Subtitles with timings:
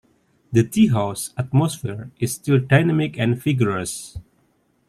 [0.51, 4.17] The teahouse atmosphere is still dynamic and vigorous.